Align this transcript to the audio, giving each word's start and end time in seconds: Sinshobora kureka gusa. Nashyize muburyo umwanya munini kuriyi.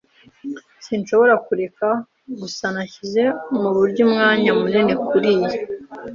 Sinshobora 0.85 1.33
kureka 1.45 1.87
gusa. 2.39 2.65
Nashyize 2.75 3.23
muburyo 3.59 4.01
umwanya 4.07 4.49
munini 4.59 4.93
kuriyi. 5.07 5.51